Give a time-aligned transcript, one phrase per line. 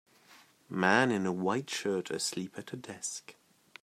[0.67, 3.35] Man in a white shirt asleep at a desk.